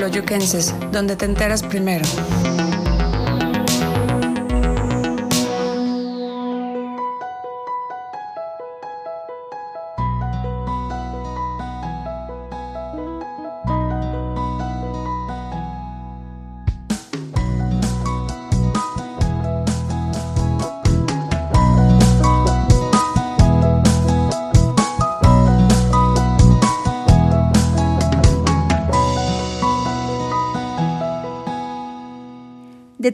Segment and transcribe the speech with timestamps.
[0.00, 2.06] Teoloyuquenses, donde te enteras primero.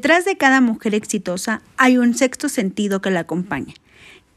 [0.07, 3.75] Detrás de cada mujer exitosa hay un sexto sentido que la acompaña.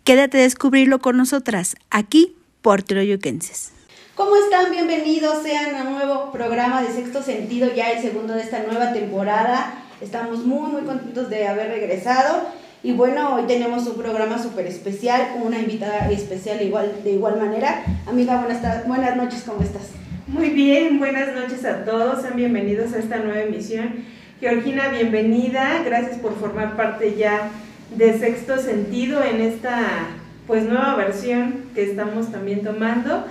[0.03, 3.71] Quédate a descubrirlo con nosotras, aquí por Troyoquenses.
[4.15, 4.71] ¿Cómo están?
[4.71, 8.93] Bienvenidos sean a un nuevo programa de Sexto Sentido, ya el segundo de esta nueva
[8.93, 9.83] temporada.
[10.01, 12.47] Estamos muy, muy contentos de haber regresado.
[12.81, 17.37] Y bueno, hoy tenemos un programa súper especial con una invitada especial igual, de igual
[17.37, 17.83] manera.
[18.07, 19.89] Amiga, buenas, buenas noches, ¿cómo estás?
[20.25, 22.23] Muy bien, buenas noches a todos.
[22.23, 25.83] Sean bienvenidos a esta nueva emisión Georgina, bienvenida.
[25.83, 27.49] Gracias por formar parte ya
[27.97, 30.07] de Sexto Sentido en esta
[30.47, 33.25] pues nueva versión que estamos también tomando.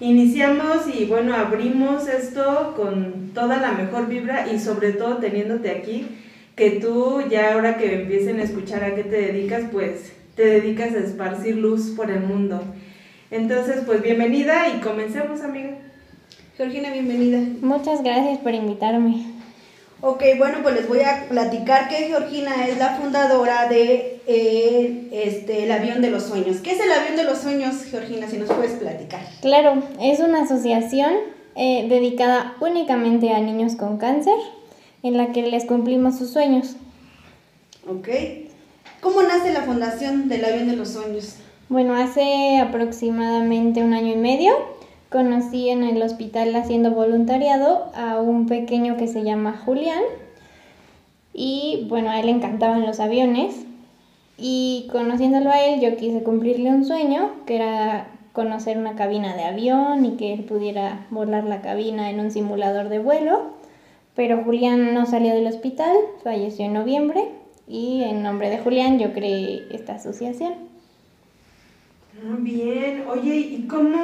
[0.00, 6.08] Iniciamos y bueno, abrimos esto con toda la mejor vibra y sobre todo teniéndote aquí,
[6.56, 10.92] que tú ya ahora que empiecen a escuchar a qué te dedicas, pues te dedicas
[10.92, 12.64] a esparcir luz por el mundo.
[13.30, 15.76] Entonces, pues bienvenida y comencemos, amiga.
[16.56, 17.38] Georgina, bienvenida.
[17.60, 19.37] Muchas gracias por invitarme.
[20.00, 25.64] Ok, bueno, pues les voy a platicar que Georgina es la fundadora de eh, este,
[25.64, 26.58] el Avión de los Sueños.
[26.58, 28.28] ¿Qué es el Avión de los Sueños, Georgina?
[28.28, 29.20] Si nos puedes platicar.
[29.40, 31.14] Claro, es una asociación
[31.56, 34.36] eh, dedicada únicamente a niños con cáncer,
[35.02, 36.76] en la que les cumplimos sus sueños.
[37.88, 38.08] Ok.
[39.00, 41.34] ¿Cómo nace la fundación del Avión de los Sueños?
[41.68, 44.77] Bueno, hace aproximadamente un año y medio
[45.10, 50.02] conocí en el hospital haciendo voluntariado a un pequeño que se llama Julián.
[51.32, 53.64] Y bueno, a él le encantaban los aviones.
[54.36, 59.42] Y conociéndolo a él yo quise cumplirle un sueño que era conocer una cabina de
[59.42, 63.58] avión y que él pudiera volar la cabina en un simulador de vuelo,
[64.14, 67.28] pero Julián no salió del hospital, falleció en noviembre.
[67.66, 70.54] Y en nombre de Julián yo creé esta asociación.
[72.14, 73.98] Ah, bien, oye, ¿y cómo,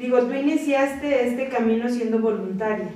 [0.00, 2.88] Digo, tú iniciaste este camino siendo voluntaria.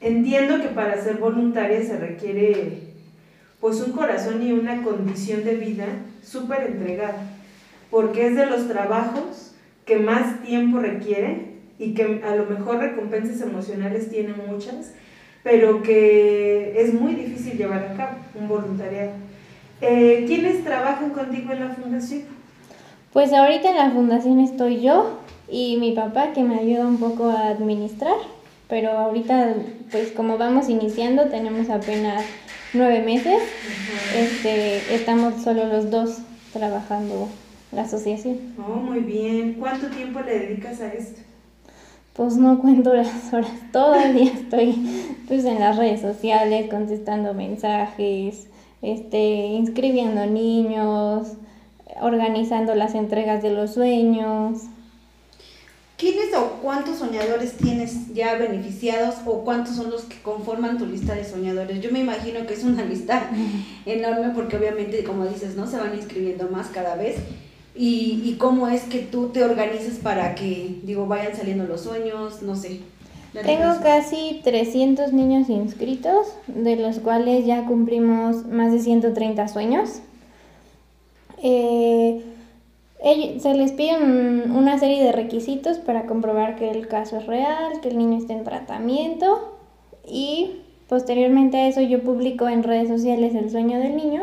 [0.00, 2.92] Entiendo que para ser voluntaria se requiere
[3.60, 5.86] pues un corazón y una condición de vida
[6.22, 7.26] súper entregada,
[7.90, 13.40] porque es de los trabajos que más tiempo requiere y que a lo mejor recompensas
[13.40, 14.92] emocionales tienen muchas,
[15.42, 19.10] pero que es muy difícil llevar a cabo un voluntariado.
[19.80, 22.22] Eh, ¿Quiénes trabajan contigo en la fundación?
[23.12, 25.18] Pues ahorita en la fundación estoy yo,
[25.52, 28.16] y mi papá que me ayuda un poco a administrar,
[28.68, 29.54] pero ahorita
[29.90, 32.24] pues como vamos iniciando tenemos apenas
[32.72, 33.42] nueve meses,
[34.16, 36.20] este, estamos solo los dos
[36.54, 37.28] trabajando
[37.70, 38.38] la asociación.
[38.58, 39.54] Oh, muy bien.
[39.60, 41.20] ¿Cuánto tiempo le dedicas a esto?
[42.14, 44.74] Pues no cuento las horas, todo el día estoy
[45.28, 48.48] pues en las redes sociales contestando mensajes,
[48.80, 51.34] este, inscribiendo niños,
[52.00, 54.62] organizando las entregas de los sueños,
[56.02, 61.14] ¿Quiénes o cuántos soñadores tienes ya beneficiados o cuántos son los que conforman tu lista
[61.14, 61.80] de soñadores?
[61.80, 63.30] Yo me imagino que es una lista
[63.86, 65.68] enorme porque obviamente, como dices, ¿no?
[65.68, 67.18] Se van inscribiendo más cada vez.
[67.76, 72.42] Y, y cómo es que tú te organizas para que, digo, vayan saliendo los sueños,
[72.42, 72.80] no sé.
[73.40, 80.00] Tengo casi 300 niños inscritos, de los cuales ya cumplimos más de 130 sueños.
[81.44, 82.24] Eh,
[83.02, 87.88] se les piden una serie de requisitos para comprobar que el caso es real, que
[87.88, 89.56] el niño está en tratamiento
[90.06, 94.22] y posteriormente a eso yo publico en redes sociales el sueño del niño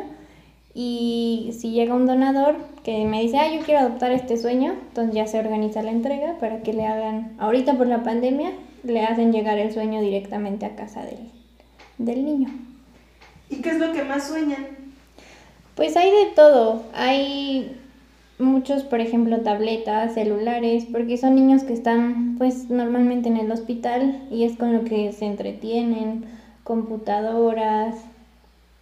[0.73, 5.13] y si llega un donador que me dice, ah, yo quiero adoptar este sueño, entonces
[5.13, 8.51] ya se organiza la entrega para que le hagan, ahorita por la pandemia,
[8.83, 11.31] le hacen llegar el sueño directamente a casa del,
[11.98, 12.50] del niño.
[13.50, 14.68] ¿Y qué es lo que más sueñan?
[15.75, 17.75] Pues hay de todo, hay
[18.39, 24.27] muchos, por ejemplo, tabletas, celulares, porque son niños que están pues normalmente en el hospital
[24.31, 26.25] y es con lo que se entretienen,
[26.63, 27.95] computadoras.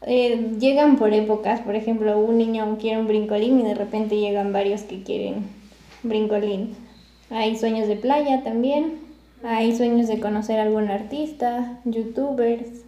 [0.04, 4.54] Eh, llegan por épocas, por ejemplo, un niño quiere un brincolín y de repente llegan
[4.54, 5.48] varios que quieren
[6.04, 6.76] brincolín.
[7.32, 9.00] Hay sueños de playa también,
[9.44, 12.84] hay sueños de conocer a algún artista, youtubers.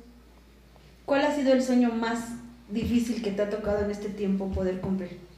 [1.06, 2.36] ¿Cuál ha sido el sueño más
[2.70, 5.29] difícil que te ha tocado en este tiempo poder cumplir?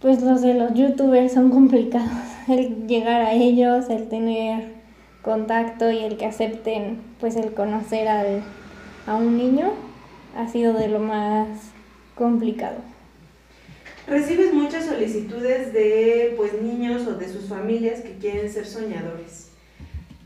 [0.00, 2.10] Pues los de los youtubers son complicados.
[2.48, 4.80] El llegar a ellos, el tener
[5.22, 9.72] contacto y el que acepten pues el conocer a un niño
[10.36, 11.46] ha sido de lo más
[12.14, 12.78] complicado.
[14.06, 19.50] Recibes muchas solicitudes de pues niños o de sus familias que quieren ser soñadores.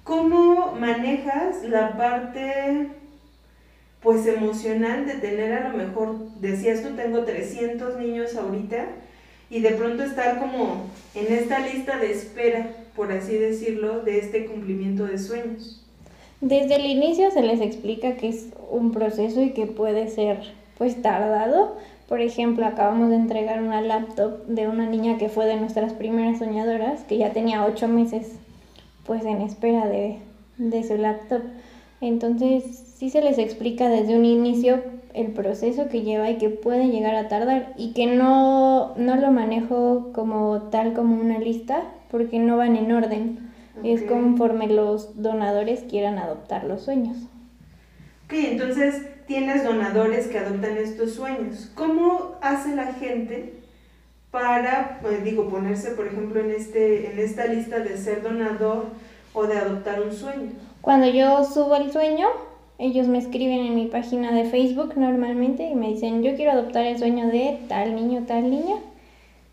[0.05, 2.89] ¿Cómo manejas la parte
[4.01, 8.87] pues emocional de tener a lo mejor, decías tú, tengo 300 niños ahorita
[9.51, 14.47] y de pronto estar como en esta lista de espera, por así decirlo, de este
[14.47, 15.85] cumplimiento de sueños?
[16.41, 20.39] Desde el inicio se les explica que es un proceso y que puede ser
[20.77, 21.77] pues tardado.
[22.09, 26.39] Por ejemplo, acabamos de entregar una laptop de una niña que fue de nuestras primeras
[26.39, 28.33] soñadoras, que ya tenía ocho meses
[29.07, 30.19] pues en espera de,
[30.59, 31.43] de su laptop.
[32.01, 32.65] Entonces
[32.97, 34.83] sí se les explica desde un inicio
[35.15, 39.31] el proceso que lleva y que puede llegar a tardar y que no, no lo
[39.31, 43.51] manejo como tal como una lista porque no van en orden.
[43.83, 47.17] Es conforme los donadores quieran adoptar los sueños.
[48.25, 51.71] Ok, entonces tienes donadores que adoptan estos sueños.
[51.75, 53.55] ¿Cómo hace la gente
[54.31, 58.87] para, pues, digo, ponerse, por ejemplo, en, este, en esta lista de ser donador
[59.33, 60.53] o de adoptar un sueño?
[60.81, 62.29] Cuando yo subo el sueño,
[62.79, 66.85] ellos me escriben en mi página de Facebook normalmente y me dicen, yo quiero adoptar
[66.87, 68.77] el sueño de tal niño, tal niña.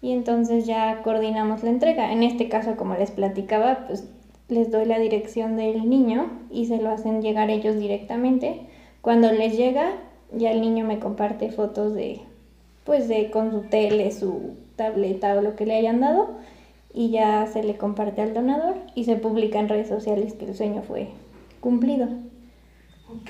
[0.01, 2.12] Y entonces ya coordinamos la entrega.
[2.12, 4.07] En este caso, como les platicaba, pues
[4.50, 8.62] les doy la dirección del niño y se lo hacen llegar ellos directamente.
[9.01, 9.91] Cuando les llega,
[10.35, 12.21] ya el niño me comparte fotos de,
[12.83, 16.29] pues de con su tele, su tableta o lo que le hayan dado
[16.94, 20.56] y ya se le comparte al donador y se publica en redes sociales que el
[20.56, 21.07] sueño fue
[21.59, 22.07] cumplido.
[23.13, 23.29] Ok.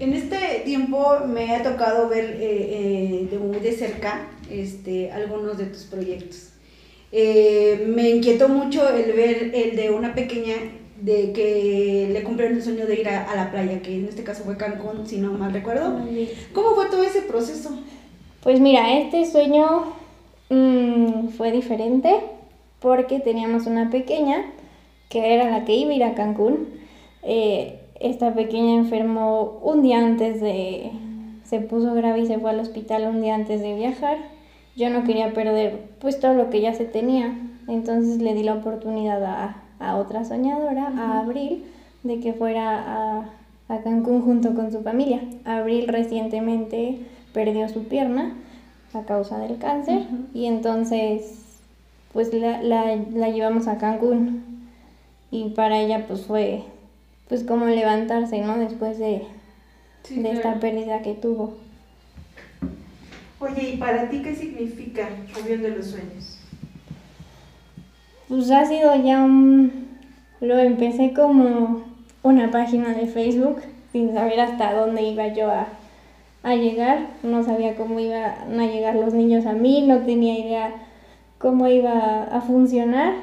[0.00, 5.56] En este tiempo me ha tocado ver eh, eh, de muy de cerca este, algunos
[5.56, 6.50] de tus proyectos.
[7.12, 10.54] Eh, me inquietó mucho el ver el de una pequeña
[11.00, 14.42] de que le cumplieron el sueño de ir a, la playa, que en este caso
[14.42, 15.96] fue Cancún, si no mal recuerdo.
[16.52, 17.70] ¿Cómo fue todo ese proceso?
[18.42, 19.94] Pues mira, este sueño
[20.48, 22.16] mm, fue diferente
[22.80, 24.44] porque teníamos una pequeña
[25.08, 26.68] que era la que iba a ir a Cancún
[28.00, 30.90] esta pequeña enfermó un día antes de,
[31.44, 34.18] se puso grave y se fue al hospital un día antes de viajar.
[34.76, 37.36] Yo no quería perder pues todo lo que ya se tenía,
[37.68, 41.64] entonces le di la oportunidad a, a otra soñadora, a Abril,
[42.02, 43.30] de que fuera a,
[43.68, 45.20] a, Cancún junto con su familia.
[45.44, 46.98] Abril recientemente
[47.32, 48.34] perdió su pierna
[48.92, 50.02] a causa del cáncer
[50.34, 51.40] y entonces
[52.12, 54.44] pues la, la, la llevamos a Cancún
[55.30, 56.62] y para ella pues fue
[57.34, 58.56] pues como levantarse, ¿no?
[58.58, 59.22] Después de,
[60.08, 61.54] de esta pérdida que tuvo.
[63.40, 66.38] Oye, ¿y para ti qué significa Avión de los Sueños?
[68.28, 69.98] Pues ha sido ya un...
[70.40, 71.82] Lo empecé como
[72.22, 75.66] una página de Facebook sin saber hasta dónde iba yo a,
[76.44, 77.08] a llegar.
[77.24, 80.72] No sabía cómo iban a llegar los niños a mí, no tenía idea
[81.38, 83.14] cómo iba a funcionar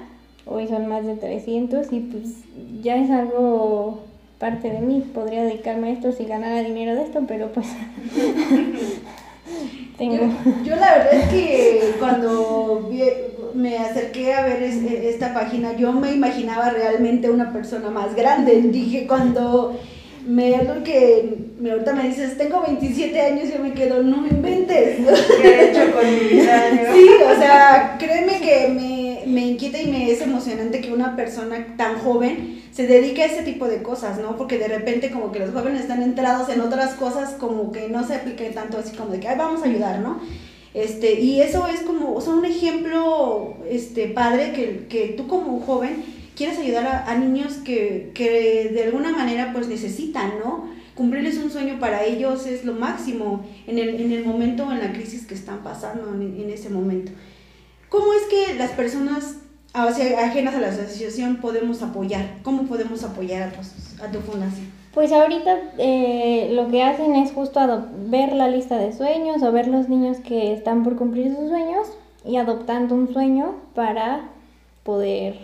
[0.51, 2.23] hoy son más de 300 y pues
[2.81, 4.01] ya es algo
[4.39, 5.03] parte de mí.
[5.13, 7.67] Podría dedicarme a esto si ganara dinero de esto, pero pues
[9.97, 10.29] tengo...
[10.63, 12.89] Yo, la verdad es que cuando
[13.53, 18.61] me acerqué a ver esta página, yo me imaginaba realmente una persona más grande.
[18.61, 19.77] Dije cuando
[20.27, 20.51] me
[20.83, 24.97] que me, ahorita me dices, tengo 27 años y yo me quedo, no me inventes.
[25.41, 26.63] ¿Qué he hecho con mi vida?
[26.93, 28.90] Sí, o sea, créeme que me
[29.31, 33.43] me inquieta y me es emocionante que una persona tan joven se dedique a ese
[33.43, 34.37] tipo de cosas, ¿no?
[34.37, 38.05] Porque de repente como que los jóvenes están entrados en otras cosas como que no
[38.05, 40.19] se apliquen tanto así como de que, vamos a ayudar, ¿no?
[40.73, 45.59] Este, y eso es como, o sea, un ejemplo este, padre que, que tú como
[45.59, 46.03] joven
[46.35, 50.69] quieres ayudar a, niños que, que, de alguna manera pues necesitan, ¿no?
[50.95, 54.93] Cumplirles un sueño para ellos es lo máximo en el, en el momento, en la
[54.93, 57.11] crisis que están pasando en ese momento.
[57.91, 59.35] ¿Cómo es que las personas
[59.73, 62.37] ajenas a la asociación podemos apoyar?
[62.41, 63.59] ¿Cómo podemos apoyar a tu,
[64.01, 64.71] a tu fundación?
[64.93, 67.59] Pues ahorita eh, lo que hacen es justo
[68.07, 71.85] ver la lista de sueños o ver los niños que están por cumplir sus sueños
[72.23, 74.29] y adoptando un sueño para
[74.83, 75.37] poder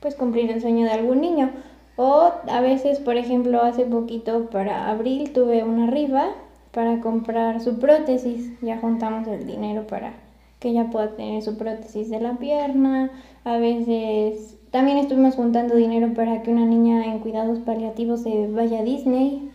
[0.00, 1.50] pues cumplir el sueño de algún niño.
[1.96, 6.26] O a veces, por ejemplo, hace poquito para abril tuve una rifa
[6.72, 8.52] para comprar su prótesis.
[8.60, 10.12] Ya juntamos el dinero para
[10.60, 13.10] que ella pueda tener su prótesis de la pierna.
[13.44, 18.80] A veces también estuvimos juntando dinero para que una niña en cuidados paliativos se vaya
[18.80, 19.50] a Disney.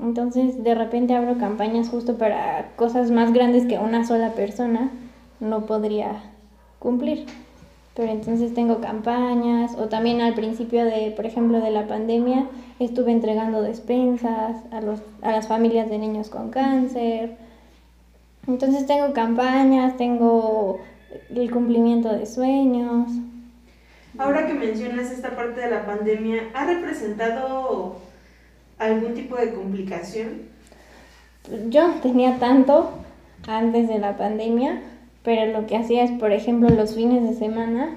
[0.00, 4.90] Entonces de repente abro campañas justo para cosas más grandes que una sola persona
[5.38, 6.22] no podría
[6.78, 7.26] cumplir.
[7.94, 12.46] pero entonces tengo campañas o también al principio de, por ejemplo, de la pandemia
[12.80, 17.36] estuve entregando despensas a, los, a las familias de niños con cáncer.
[18.46, 20.80] Entonces tengo campañas, tengo
[21.30, 23.08] el cumplimiento de sueños.
[24.18, 27.96] Ahora que mencionas esta parte de la pandemia, ¿ha representado
[28.78, 30.42] algún tipo de complicación?
[31.70, 32.90] Yo tenía tanto
[33.46, 34.82] antes de la pandemia,
[35.22, 37.96] pero lo que hacía es, por ejemplo, los fines de semana,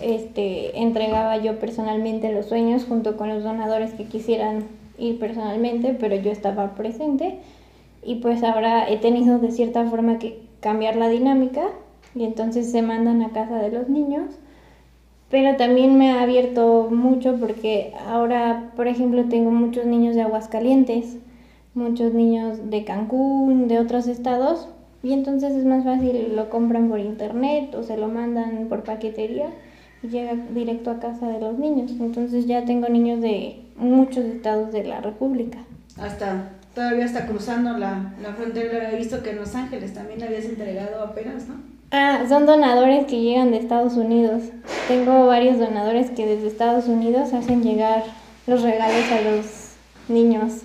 [0.00, 4.64] este, entregaba yo personalmente los sueños junto con los donadores que quisieran
[4.98, 7.38] ir personalmente, pero yo estaba presente
[8.04, 11.62] y pues ahora he tenido de cierta forma que cambiar la dinámica
[12.14, 14.38] y entonces se mandan a casa de los niños.
[15.30, 21.16] Pero también me ha abierto mucho porque ahora, por ejemplo, tengo muchos niños de Aguascalientes,
[21.74, 24.68] muchos niños de Cancún, de otros estados,
[25.02, 29.50] y entonces es más fácil, lo compran por internet o se lo mandan por paquetería
[30.02, 31.92] y llega directo a casa de los niños.
[32.00, 35.58] Entonces ya tengo niños de muchos estados de la República.
[35.98, 38.90] Hasta, todavía está cruzando la, la frontera.
[38.90, 41.54] He visto que en Los Ángeles también habías entregado apenas, ¿no?
[41.90, 44.42] Ah, son donadores que llegan de Estados Unidos.
[44.88, 48.02] Tengo varios donadores que desde Estados Unidos hacen llegar
[48.46, 49.46] los regalos a los
[50.08, 50.62] niños.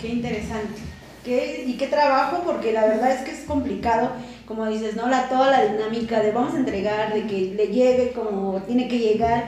[0.00, 0.80] Qué interesante.
[1.24, 4.12] ¿Qué, y qué trabajo, porque la verdad es que es complicado,
[4.46, 5.08] como dices, ¿no?
[5.08, 8.98] La, toda la dinámica de vamos a entregar, de que le llegue como tiene que
[8.98, 9.44] llegar,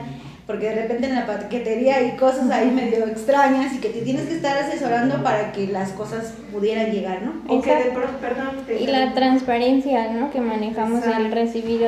[0.51, 4.25] porque de repente en la paquetería hay cosas ahí medio extrañas y que te tienes
[4.25, 7.41] que estar asesorando para que las cosas pudieran llegar, ¿no?
[7.47, 8.49] O que de pronto, perdón.
[8.67, 10.29] te Y la transparencia, ¿no?
[10.29, 11.23] Que manejamos Exacto.
[11.25, 11.87] al recibir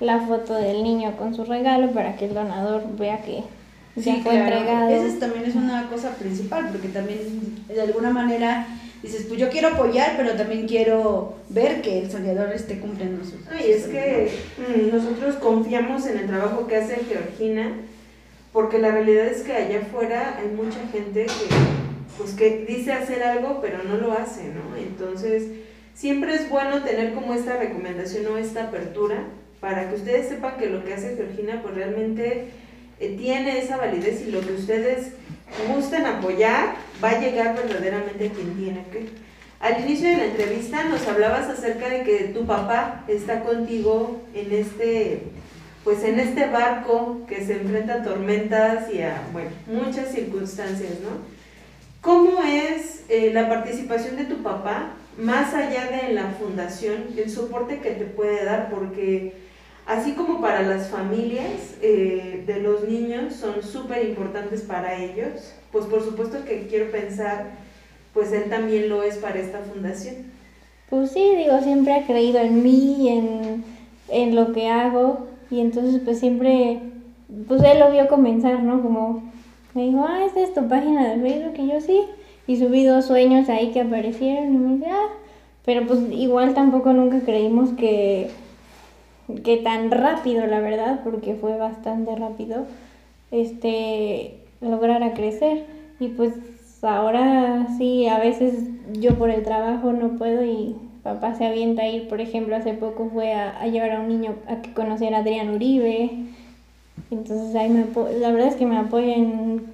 [0.00, 3.42] la foto del niño con su regalo para que el donador vea que
[3.96, 4.56] ya Sí, fue claro.
[4.56, 4.88] entregado.
[4.90, 7.18] Esa es- también es una cosa principal, porque también
[7.68, 8.66] de alguna manera
[9.02, 13.34] dices, pues yo quiero apoyar, pero también quiero ver que el soñador esté cumpliendo sus
[13.50, 17.72] Ay, es que mm, nosotros confiamos en el trabajo que hace Georgina,
[18.58, 21.54] porque la realidad es que allá afuera hay mucha gente que,
[22.18, 24.76] pues, que dice hacer algo, pero no lo hace, ¿no?
[24.76, 25.44] Entonces,
[25.94, 29.26] siempre es bueno tener como esta recomendación o esta apertura
[29.60, 32.48] para que ustedes sepan que lo que hace Georgina, pues realmente
[32.98, 35.12] eh, tiene esa validez y lo que ustedes
[35.72, 39.06] gusten apoyar va a llegar verdaderamente a quien tiene que.
[39.60, 44.50] Al inicio de la entrevista nos hablabas acerca de que tu papá está contigo en
[44.50, 45.22] este,
[45.88, 51.08] pues en este barco que se enfrenta a tormentas y a, bueno, muchas circunstancias, ¿no?
[52.02, 57.78] ¿Cómo es eh, la participación de tu papá, más allá de la fundación, el soporte
[57.78, 58.68] que te puede dar?
[58.68, 59.32] Porque
[59.86, 65.86] así como para las familias eh, de los niños son súper importantes para ellos, pues
[65.86, 67.46] por supuesto que quiero pensar,
[68.12, 70.16] pues él también lo es para esta fundación.
[70.90, 73.64] Pues sí, digo, siempre ha creído en mí, en,
[74.10, 76.80] en lo que hago, y entonces pues siempre,
[77.46, 78.82] pues él lo vio comenzar, ¿no?
[78.82, 79.22] Como
[79.74, 82.00] me dijo, ah, esta es tu página de Facebook, y yo sí,
[82.46, 85.08] y subí dos sueños ahí que aparecieron, y me dice, ah,
[85.64, 88.30] pero pues igual tampoco nunca creímos que,
[89.44, 92.64] que tan rápido, la verdad, porque fue bastante rápido,
[93.30, 95.64] este, lograr a crecer,
[96.00, 96.32] y pues
[96.82, 98.54] ahora sí, a veces
[98.92, 100.76] yo por el trabajo no puedo y
[101.08, 104.08] papá se avienta a ir, por ejemplo, hace poco fue a, a llevar a un
[104.08, 106.10] niño a que conociera a Adrián Uribe.
[107.10, 107.86] Entonces ahí me
[108.18, 109.64] la verdad es que me apoya en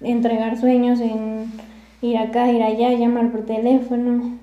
[0.00, 1.50] entregar sueños, en
[2.00, 4.38] ir acá, ir allá, llamar por teléfono.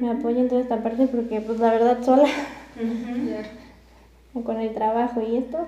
[0.00, 2.28] Me apoya en toda esta parte porque pues la verdad sola
[2.76, 4.42] Ujú.
[4.44, 5.66] con el trabajo y esto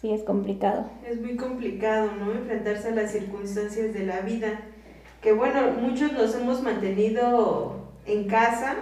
[0.00, 0.86] sí es complicado.
[1.08, 2.32] Es muy complicado, ¿no?
[2.32, 4.60] Enfrentarse a las circunstancias de la vida.
[5.22, 7.76] Que bueno, muchos nos hemos mantenido
[8.06, 8.74] en casa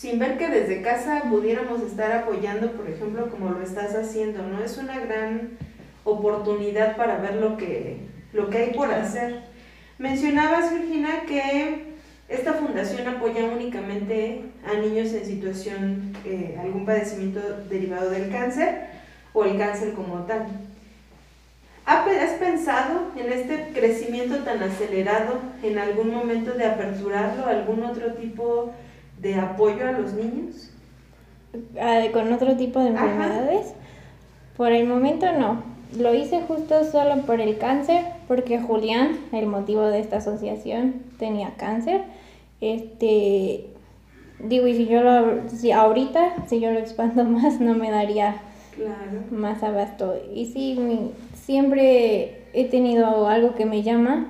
[0.00, 4.64] sin ver que desde casa pudiéramos estar apoyando, por ejemplo, como lo estás haciendo, ¿no?
[4.64, 5.58] Es una gran
[6.04, 7.98] oportunidad para ver lo que,
[8.32, 9.40] lo que hay por hacer.
[9.98, 11.84] Mencionabas, Virginia, que
[12.30, 18.86] esta fundación apoya únicamente a niños en situación, eh, algún padecimiento derivado del cáncer
[19.34, 20.46] o el cáncer como tal.
[21.84, 27.50] ¿Ha pe- ¿Has pensado en este crecimiento tan acelerado en algún momento de aperturarlo a
[27.50, 28.89] algún otro tipo de
[29.38, 30.70] apoyo a los niños?
[31.80, 33.04] Ah, con otro tipo de Ajá.
[33.04, 33.74] enfermedades.
[34.56, 35.62] Por el momento no.
[35.98, 41.54] Lo hice justo solo por el cáncer, porque Julián, el motivo de esta asociación, tenía
[41.56, 42.02] cáncer.
[42.60, 43.66] Este,
[44.38, 48.36] digo, y si yo lo, si ahorita, si yo lo expando más, no me daría
[48.76, 49.22] Claro.
[49.32, 50.14] más abasto.
[50.32, 54.26] Y sí, mi- siempre he tenido algo que me llama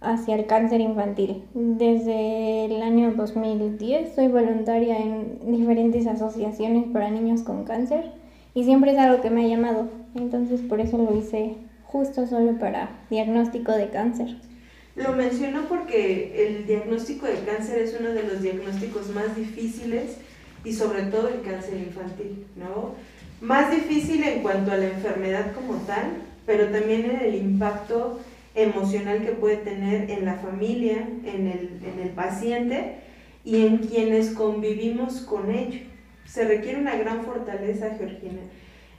[0.00, 1.44] hacia el cáncer infantil.
[1.54, 8.12] Desde el año 2010 soy voluntaria en diferentes asociaciones para niños con cáncer
[8.54, 9.88] y siempre es algo que me ha llamado.
[10.14, 14.36] Entonces por eso lo hice justo solo para diagnóstico de cáncer.
[14.96, 20.16] Lo menciono porque el diagnóstico de cáncer es uno de los diagnósticos más difíciles
[20.64, 22.94] y sobre todo el cáncer infantil, ¿no?
[23.40, 26.10] Más difícil en cuanto a la enfermedad como tal,
[26.44, 28.18] pero también en el impacto
[28.62, 32.96] emocional que puede tener en la familia, en el, en el paciente
[33.44, 35.80] y en quienes convivimos con ello.
[36.24, 38.40] Se requiere una gran fortaleza, Georgina.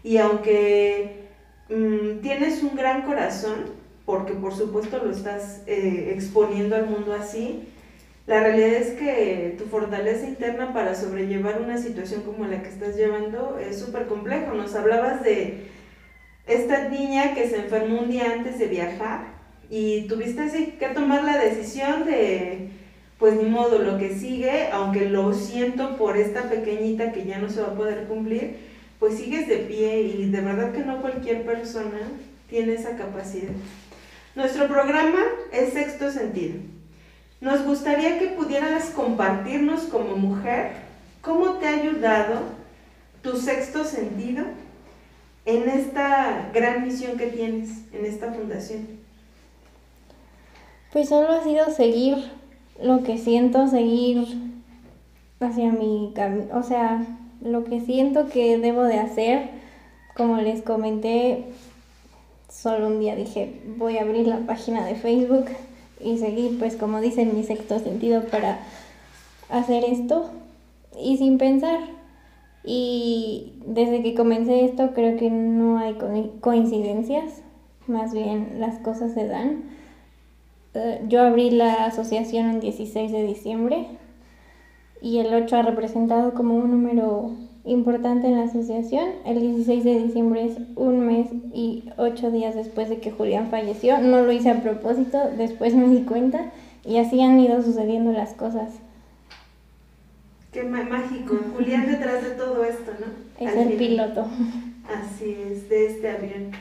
[0.03, 1.27] Y aunque
[1.70, 3.65] mm, tienes un gran corazón,
[4.06, 7.68] porque por supuesto lo estás eh, exponiendo al mundo así,
[8.27, 12.96] la realidad es que tu fortaleza interna para sobrellevar una situación como la que estás
[12.96, 14.53] llevando es súper complejo.
[14.53, 15.68] Nos hablabas de
[16.48, 19.30] esta niña que se enfermó un día antes de viajar
[19.71, 22.67] y tuviste así que tomar la decisión de,
[23.17, 27.49] pues ni modo, lo que sigue, aunque lo siento por esta pequeñita que ya no
[27.49, 28.57] se va a poder cumplir,
[28.99, 31.99] pues sigues de pie y de verdad que no cualquier persona
[32.49, 33.53] tiene esa capacidad.
[34.35, 35.19] Nuestro programa
[35.53, 36.55] es Sexto Sentido.
[37.39, 40.73] Nos gustaría que pudieras compartirnos como mujer
[41.21, 42.41] cómo te ha ayudado
[43.21, 44.43] tu sexto sentido
[45.45, 48.99] en esta gran misión que tienes en esta fundación.
[50.91, 52.17] Pues solo ha sido seguir
[52.81, 54.27] lo que siento, seguir
[55.39, 57.05] hacia mi camino, o sea,
[57.41, 59.50] lo que siento que debo de hacer,
[60.15, 61.45] como les comenté,
[62.50, 65.45] solo un día dije, voy a abrir la página de Facebook
[66.03, 68.60] y seguir, pues como dicen, mi sexto sentido para
[69.50, 70.29] hacer esto
[71.00, 71.79] y sin pensar.
[72.63, 75.98] Y desde que comencé esto creo que no hay
[76.41, 77.41] coincidencias,
[77.88, 79.80] más bien las cosas se dan.
[80.73, 83.87] Eh, yo abrí la asociación el 16 de diciembre
[85.01, 87.31] y el 8 ha representado como un número
[87.65, 89.09] importante en la asociación.
[89.25, 93.99] El 16 de diciembre es un mes y ocho días después de que Julián falleció.
[93.99, 96.51] No lo hice a propósito, después me di cuenta
[96.86, 98.73] y así han ido sucediendo las cosas.
[100.51, 103.45] Qué mágico, Julián detrás de todo esto, ¿no?
[103.45, 104.27] Es el piloto.
[104.86, 106.51] Así es, de este avión.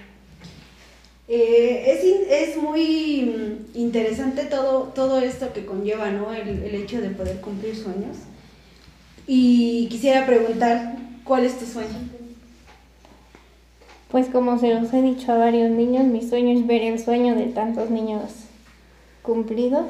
[1.33, 6.35] Eh, es, es, muy interesante todo, todo esto que conlleva, ¿no?
[6.35, 8.17] El, el hecho de poder cumplir sueños.
[9.29, 12.01] Y quisiera preguntar, ¿cuál es tu sueño?
[14.11, 17.37] Pues como se los he dicho a varios niños, mi sueño es ver el sueño
[17.37, 18.33] de tantos niños
[19.23, 19.87] cumplido.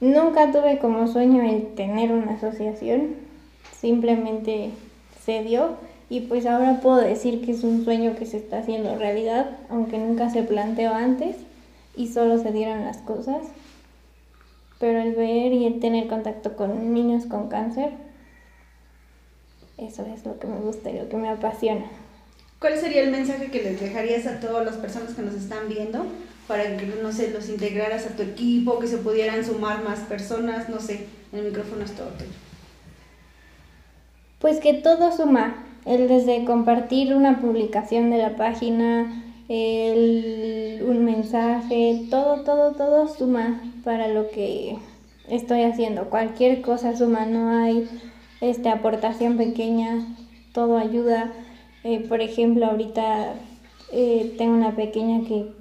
[0.00, 3.16] Nunca tuve como sueño el tener una asociación,
[3.78, 4.70] simplemente
[5.22, 5.76] se dio
[6.10, 9.96] y pues ahora puedo decir que es un sueño que se está haciendo realidad, aunque
[9.96, 11.36] nunca se planteó antes
[11.96, 13.46] y solo se dieron las cosas.
[14.78, 17.92] Pero el ver y el tener contacto con niños con cáncer
[19.80, 21.86] eso es lo que me gusta y lo que me apasiona.
[22.58, 26.04] ¿Cuál sería el mensaje que les dejarías a todas las personas que nos están viendo
[26.46, 30.68] para que, no sé, los integraras a tu equipo, que se pudieran sumar más personas?
[30.68, 32.30] No sé, el micrófono es todo tuyo.
[34.38, 42.06] Pues que todo suma, el desde compartir una publicación de la página, el, un mensaje,
[42.10, 44.76] todo, todo, todo suma para lo que
[45.28, 46.10] estoy haciendo.
[46.10, 47.88] Cualquier cosa suma, no hay
[48.40, 50.06] este, aportación pequeña,
[50.52, 51.32] todo ayuda.
[51.82, 53.34] Eh, por ejemplo, ahorita
[53.92, 55.52] eh, tengo una pequeña que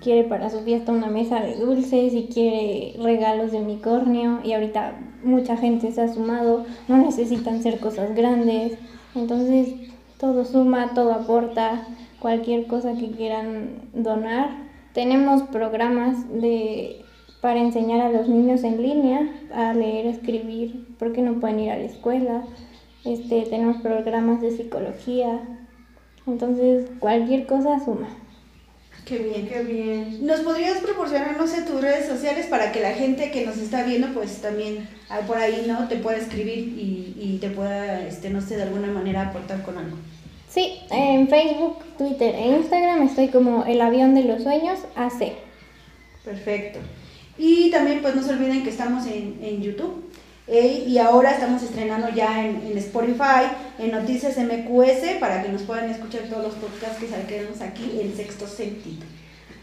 [0.00, 4.92] quiere para su fiesta una mesa de dulces y quiere regalos de unicornio y ahorita
[5.24, 8.78] mucha gente se ha sumado, no necesitan ser cosas grandes,
[9.14, 9.74] entonces
[10.18, 11.86] todo suma, todo aporta,
[12.18, 14.50] cualquier cosa que quieran donar.
[14.92, 17.04] Tenemos programas de
[17.40, 19.20] para enseñar a los niños en línea
[19.54, 22.42] a leer, escribir, porque no pueden ir a la escuela.
[23.04, 25.40] Este, tenemos programas de psicología.
[26.26, 28.08] Entonces, cualquier cosa suma.
[29.04, 30.26] Qué bien, qué bien.
[30.26, 33.82] ¿Nos podrías proporcionar, no sé, tus redes sociales para que la gente que nos está
[33.84, 35.88] viendo, pues también ah, por ahí, ¿no?
[35.88, 39.76] Te pueda escribir y, y te pueda, este, no sé, de alguna manera aportar con
[39.78, 39.96] algo.
[40.48, 45.32] Sí, en Facebook, Twitter e Instagram estoy como el avión de los sueños AC.
[46.24, 46.78] Perfecto.
[47.36, 50.04] Y también pues no se olviden que estamos en, en YouTube.
[50.46, 55.62] Eh, y ahora estamos estrenando ya en, en, Spotify, en Noticias MQS, para que nos
[55.62, 59.04] puedan escuchar todos los podcasts que saquemos aquí en sexto sentido.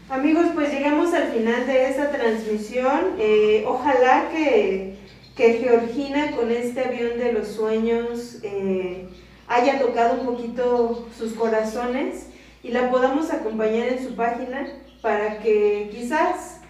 [0.08, 3.16] Amigos, pues llegamos al final de esta transmisión.
[3.18, 4.94] Eh, ojalá que,
[5.36, 9.06] que, Georgina con este avión de los sueños eh,
[9.46, 12.28] haya tocado un poquito sus corazones
[12.62, 14.66] y la podamos acompañar en su página
[15.02, 16.60] para que quizás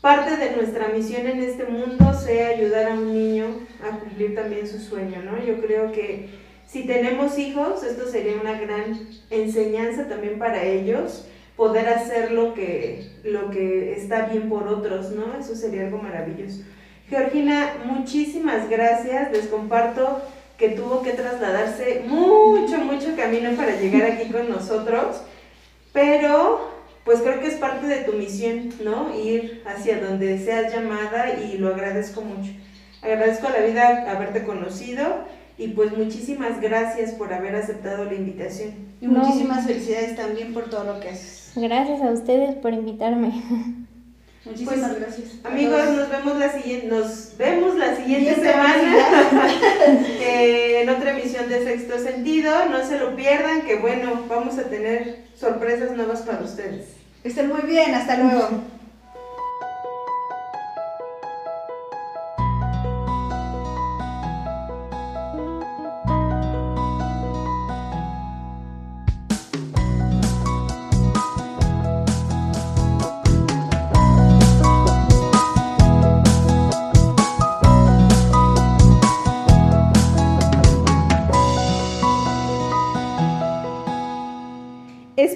[0.00, 3.46] parte de nuestra misión en este mundo sea ayudar a un niño
[3.82, 5.42] a cumplir también su sueño, ¿no?
[5.44, 6.28] Yo creo que
[6.66, 13.10] si tenemos hijos, esto sería una gran enseñanza también para ellos, poder hacer lo que,
[13.24, 15.38] lo que está bien por otros, ¿no?
[15.38, 16.62] Eso sería algo maravilloso.
[17.10, 19.32] Georgina, muchísimas gracias.
[19.32, 20.22] Les comparto
[20.56, 25.22] que tuvo que trasladarse mucho, mucho camino para llegar aquí con nosotros,
[25.92, 26.70] pero
[27.04, 29.12] pues creo que es parte de tu misión, ¿no?
[29.18, 32.52] Ir hacia donde seas llamada y lo agradezco mucho.
[33.02, 35.24] Agradezco a la vida haberte conocido
[35.58, 38.74] y pues muchísimas gracias por haber aceptado la invitación.
[39.00, 41.52] Y muchísimas felicidades también por todo lo que haces.
[41.56, 43.32] Gracias a ustedes por invitarme.
[44.44, 45.28] Muchísimas pues, gracias.
[45.44, 48.96] Amigos, nos vemos la siguiente, nos vemos la siguiente semana
[50.20, 52.66] en otra emisión de Sexto Sentido.
[52.70, 56.86] No se lo pierdan, que bueno, vamos a tener sorpresas nuevas para ustedes.
[57.22, 58.48] Estén muy bien, hasta luego.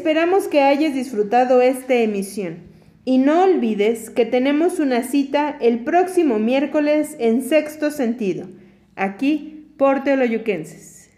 [0.04, 2.58] Esperamos que hayas disfrutado esta emisión
[3.06, 8.46] y no olvides que tenemos una cita el próximo miércoles en sexto sentido,
[8.96, 11.08] aquí por Teoloyuquenses.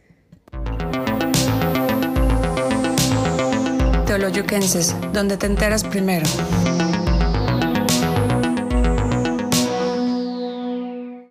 [4.07, 6.27] Teoloyuquenses, donde te enteras primero.